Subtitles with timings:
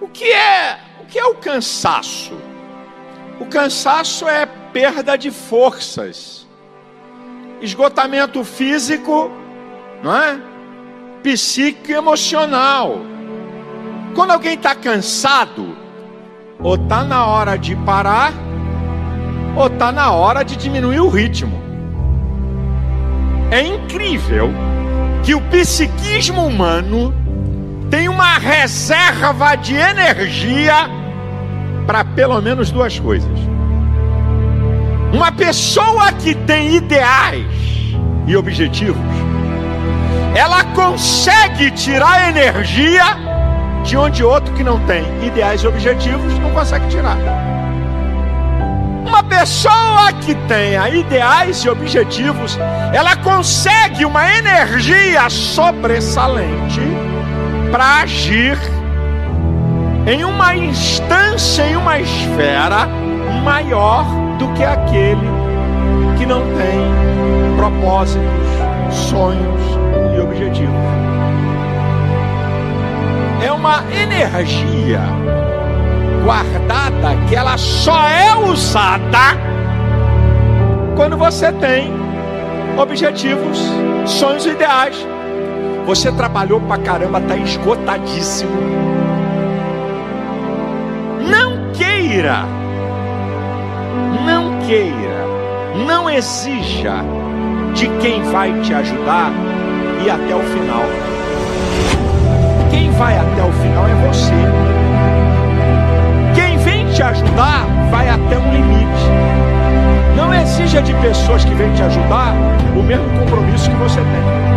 [0.00, 2.34] O que é, o que é o cansaço?
[3.40, 6.46] O cansaço é perda de forças,
[7.60, 9.30] esgotamento físico,
[10.02, 10.40] não é?
[11.22, 13.00] Psíquico e emocional.
[14.14, 15.76] Quando alguém está cansado,
[16.60, 18.32] ou está na hora de parar,
[19.56, 21.56] ou está na hora de diminuir o ritmo.
[23.50, 24.50] É incrível
[25.24, 27.14] que o psiquismo humano
[27.90, 30.88] tem uma reserva de energia
[31.86, 33.38] para pelo menos duas coisas.
[35.12, 37.46] Uma pessoa que tem ideais
[38.26, 39.00] e objetivos,
[40.34, 43.04] ela consegue tirar energia
[43.84, 47.16] de onde outro que não tem ideais e objetivos não consegue tirar.
[49.06, 52.58] Uma pessoa que tenha ideais e objetivos,
[52.92, 56.80] ela consegue uma energia sobressalente
[57.76, 58.58] para agir
[60.06, 62.86] em uma instância, em uma esfera
[63.44, 64.02] maior
[64.38, 65.28] do que aquele
[66.16, 68.24] que não tem propósitos,
[68.90, 69.60] sonhos
[70.16, 70.74] e objetivos.
[73.44, 75.02] É uma energia
[76.24, 79.36] guardada que ela só é usada
[80.96, 81.92] quando você tem
[82.78, 83.58] objetivos,
[84.06, 84.96] sonhos ideais.
[85.86, 88.50] Você trabalhou pra caramba, tá esgotadíssimo.
[91.30, 92.44] Não queira,
[94.26, 95.24] não queira,
[95.86, 97.04] não exija
[97.72, 99.30] de quem vai te ajudar
[100.04, 100.82] e até o final.
[102.68, 104.34] Quem vai até o final é você.
[106.34, 108.86] Quem vem te ajudar vai até um limite.
[110.16, 112.34] Não exija de pessoas que vêm te ajudar
[112.76, 114.56] o mesmo compromisso que você tem.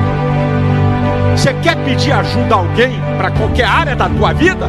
[1.39, 4.67] Você quer pedir ajuda a alguém para qualquer área da tua vida?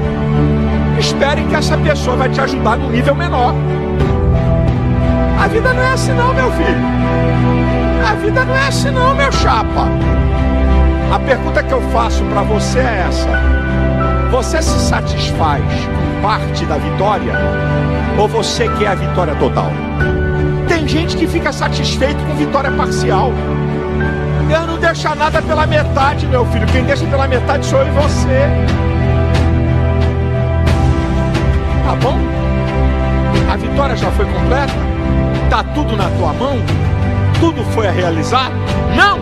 [1.00, 3.52] Espere que essa pessoa vai te ajudar no nível menor.
[5.36, 6.80] A vida não é assim não, meu filho.
[8.08, 9.88] A vida não é assim não, meu chapa.
[11.12, 13.28] A pergunta que eu faço para você é essa:
[14.30, 17.34] Você se satisfaz com parte da vitória
[18.16, 19.72] ou você quer a vitória total?
[20.68, 23.32] Tem gente que fica satisfeito com vitória parcial.
[24.50, 26.66] Deus não deixa nada pela metade, meu filho.
[26.66, 28.48] Quem deixa pela metade sou eu e você.
[31.86, 32.18] Tá bom?
[33.48, 34.72] A vitória já foi completa?
[35.48, 36.56] Tá tudo na tua mão?
[37.38, 38.50] Tudo foi a realizar?
[38.96, 39.20] Não!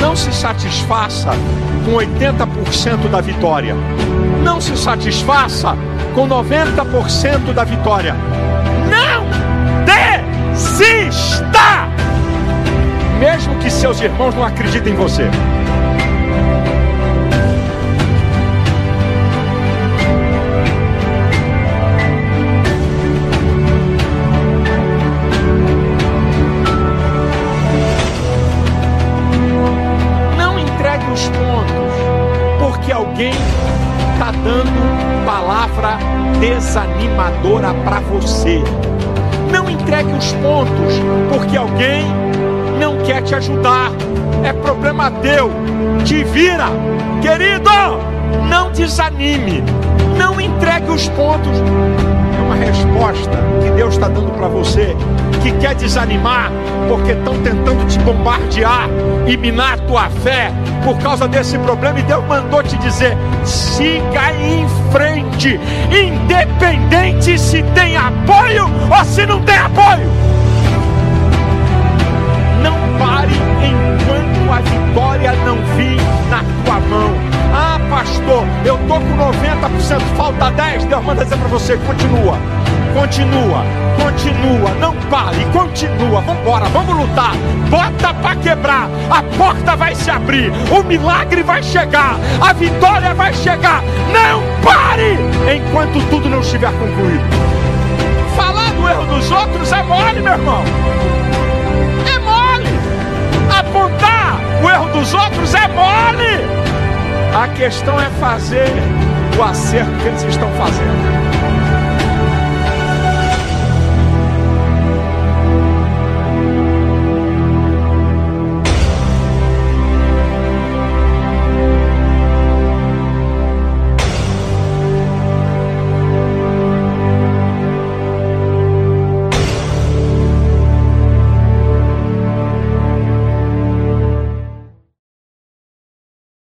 [0.00, 1.28] Não se satisfaça
[1.84, 3.76] com 80% da vitória.
[4.42, 5.76] Não se satisfaça
[6.14, 8.16] com 90% da vitória.
[8.88, 9.26] Não
[9.84, 11.47] desista!
[13.18, 15.28] Mesmo que seus irmãos não acreditem em você.
[30.36, 31.94] Não entregue os pontos,
[32.60, 33.32] porque alguém
[34.12, 35.98] está dando palavra
[36.40, 38.62] desanimadora para você.
[39.52, 40.94] Não entregue os pontos,
[41.30, 42.27] porque alguém
[42.78, 43.90] não quer te ajudar.
[44.44, 45.50] É problema teu.
[46.04, 46.66] Te vira,
[47.20, 47.70] querido.
[48.48, 49.62] Não desanime.
[50.16, 51.58] Não entregue os pontos.
[52.38, 54.96] É uma resposta que Deus está dando para você
[55.42, 56.50] que quer desanimar
[56.88, 58.88] porque estão tentando te bombardear
[59.26, 60.50] e minar a tua fé
[60.84, 61.98] por causa desse problema.
[61.98, 65.60] E Deus mandou te dizer: siga em frente,
[65.90, 70.08] independente se tem apoio ou se não tem apoio.
[79.88, 80.84] 90%, falta 10.
[80.84, 82.38] Deus manda dizer para você: continua,
[82.94, 83.64] continua,
[83.96, 86.20] continua, não pare, continua.
[86.20, 87.32] Vamos embora, vamos lutar.
[87.70, 93.32] Bota para quebrar, a porta vai se abrir, o milagre vai chegar, a vitória vai
[93.32, 93.82] chegar.
[94.12, 95.16] Não pare
[95.54, 97.24] enquanto tudo não estiver concluído.
[98.36, 100.64] Falar do erro dos outros é mole, meu irmão
[103.58, 106.58] apontar o erro dos outros é mole.
[107.34, 108.70] A questão é fazer
[109.38, 111.57] o acerto que eles estão fazendo.